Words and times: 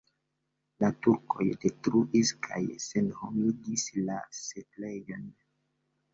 La 0.83 0.87
turkoj 1.07 1.45
detruis 1.65 2.31
kaj 2.47 2.59
senhomigis 2.87 3.87
la 4.09 4.19
setlejon. 4.41 5.31